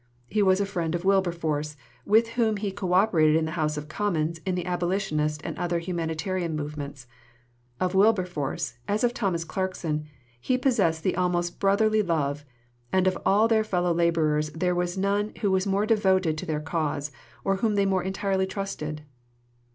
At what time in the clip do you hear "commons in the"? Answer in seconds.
3.87-4.65